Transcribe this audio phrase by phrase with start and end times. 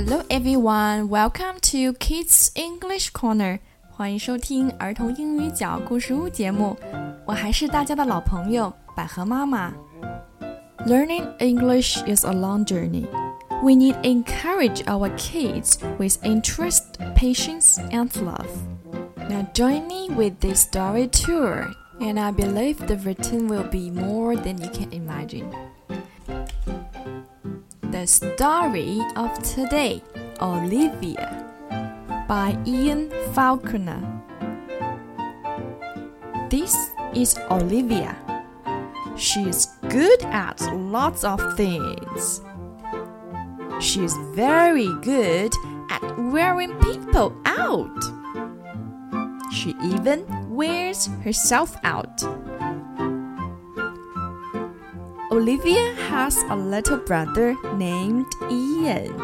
[0.00, 3.58] Hello everyone, welcome to Kids English Corner.
[3.90, 6.76] 欢迎收听儿童英语角故事屋节目，
[7.24, 9.72] 我还是大家的老朋友百合妈妈。
[10.86, 13.06] Learning English is a long journey.
[13.62, 18.48] We need encourage our kids with interest, patience, and love.
[19.28, 21.70] Now join me with this story tour,
[22.00, 25.50] and I believe the return will be more than you can imagine.
[28.01, 30.01] The story of today,
[30.41, 31.53] Olivia,
[32.27, 34.01] by Ian Falconer.
[36.49, 36.75] This
[37.13, 38.17] is Olivia.
[39.15, 42.41] She is good at lots of things.
[43.79, 45.53] She is very good
[45.91, 46.01] at
[46.33, 48.01] wearing people out.
[49.53, 52.19] She even wears herself out.
[55.31, 59.15] Olivia has a little brother named Ian.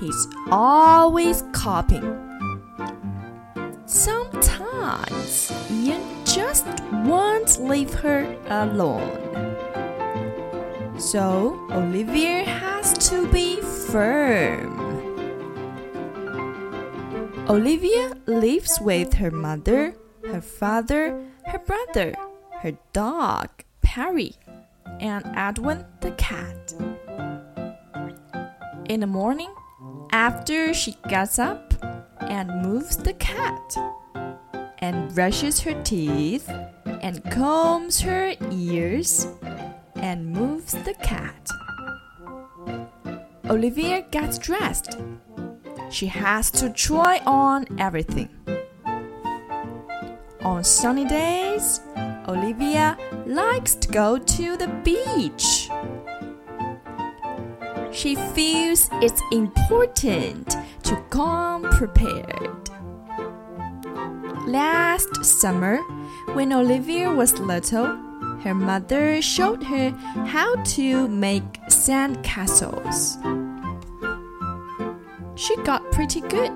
[0.00, 2.08] He's always copying.
[3.84, 6.66] Sometimes Ian just
[7.04, 9.12] won't leave her alone.
[10.98, 14.72] So Olivia has to be firm.
[17.50, 22.14] Olivia lives with her mother, her father, her brother,
[22.62, 23.50] her dog,
[23.82, 24.32] Perry,
[25.00, 26.74] and Edwin the cat.
[28.88, 29.52] In the morning,
[30.12, 31.74] after she gets up
[32.20, 33.76] and moves the cat,
[34.78, 36.50] and brushes her teeth,
[37.02, 39.26] and combs her ears,
[39.96, 41.48] and moves the cat,
[43.48, 44.98] Olivia gets dressed.
[45.90, 48.28] She has to try on everything.
[50.40, 51.80] On sunny days,
[52.28, 55.68] Olivia likes to go to the beach.
[57.92, 62.70] She feels it's important to come prepared.
[64.46, 65.78] Last summer,
[66.34, 67.86] when Olivia was little,
[68.42, 69.90] her mother showed her
[70.26, 73.16] how to make sand castles.
[75.36, 76.52] She got pretty good.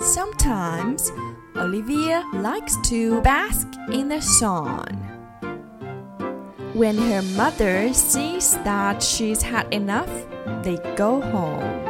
[0.00, 1.10] Sometimes
[1.56, 4.94] Olivia likes to bask in the sun.
[6.72, 10.10] When her mother sees that she's had enough,
[10.62, 11.84] they go home.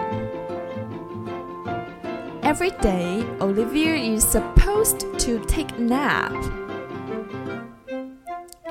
[2.43, 6.33] Every day, Olivia is supposed to take a nap.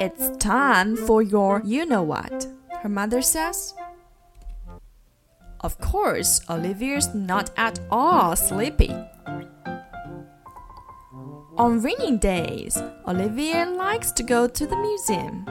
[0.01, 2.47] It's time for your you know what,
[2.81, 3.75] her mother says.
[5.61, 8.93] Of course, Olivia's not at all sleepy.
[11.57, 15.45] On rainy days, Olivia likes to go to the museum.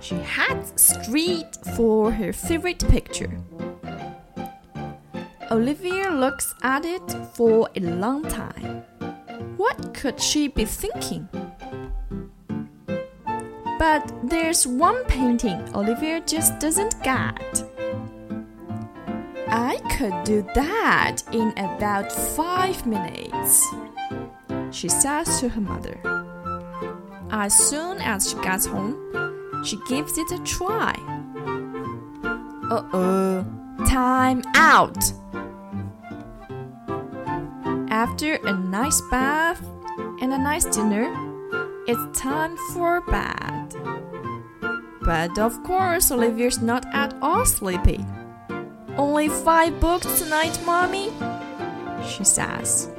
[0.00, 3.38] She heads straight for her favorite picture.
[5.52, 8.82] Olivia looks at it for a long time.
[9.56, 11.28] What could she be thinking?
[13.78, 17.65] But there's one painting Olivia just doesn't get.
[19.48, 23.66] I could do that in about five minutes,
[24.70, 26.00] she says to her mother.
[27.30, 28.96] As soon as she gets home,
[29.64, 30.94] she gives it a try.
[32.70, 33.46] Uh oh,
[33.86, 34.98] time out!
[37.88, 39.62] After a nice bath
[40.20, 41.06] and a nice dinner,
[41.86, 43.74] it's time for bed.
[45.02, 48.04] But of course, Olivia's not at all sleepy.
[48.96, 51.12] Only five books tonight, Mommy?
[52.06, 52.90] She says.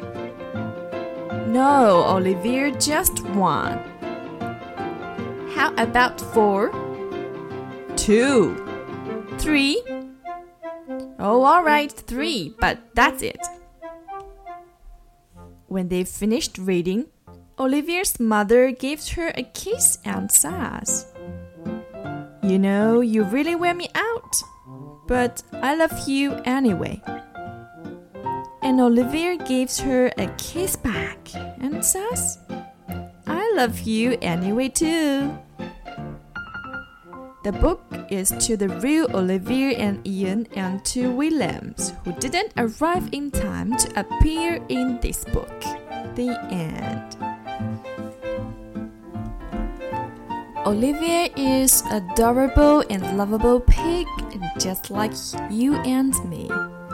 [1.47, 3.80] No, Olivia, just one.
[5.56, 6.72] How about four?
[7.96, 8.63] Two.
[9.40, 9.81] Three?
[11.19, 13.40] Oh, alright, three, but that's it.
[15.68, 17.07] When they finished reading,
[17.60, 21.07] Olivia's mother gives her a kiss and says,
[22.44, 24.36] You know, you really wear me out,
[25.07, 27.01] but I love you anyway.
[28.62, 32.39] And Olivia gives her a kiss back and says,
[33.25, 35.38] I love you anyway too.
[37.44, 43.07] The book is to the real Olivia and Ian and to Williams, who didn't arrive
[43.13, 45.62] in time to appear in this book.
[46.15, 47.15] The end.
[50.68, 54.06] Olivia is adorable and lovable pig,
[54.59, 55.12] just like
[55.50, 56.50] you and me.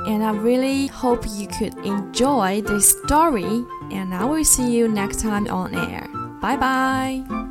[0.07, 5.21] And I really hope you could enjoy this story, and I will see you next
[5.21, 6.07] time on air.
[6.42, 7.43] Bye bye!